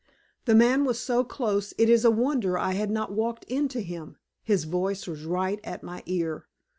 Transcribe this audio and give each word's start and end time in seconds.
The 0.45 0.55
man 0.55 0.83
was 0.83 0.99
so 0.99 1.23
close 1.23 1.75
it 1.77 1.87
is 1.87 2.03
a 2.03 2.09
wonder 2.09 2.57
I 2.57 2.71
had 2.71 2.89
not 2.89 3.11
walked 3.13 3.43
into 3.43 3.81
him; 3.81 4.17
his 4.41 4.63
voice 4.63 5.05
was 5.05 5.25
right 5.25 5.59
at 5.63 5.83
my 5.83 6.01
ear. 6.07 6.47